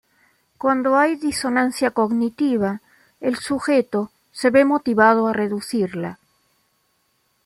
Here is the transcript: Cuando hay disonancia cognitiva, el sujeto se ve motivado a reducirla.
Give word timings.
Cuando 0.57 0.97
hay 0.97 1.15
disonancia 1.15 1.91
cognitiva, 1.91 2.81
el 3.19 3.35
sujeto 3.35 4.09
se 4.31 4.49
ve 4.49 4.65
motivado 4.65 5.27
a 5.27 5.33
reducirla. 5.33 6.17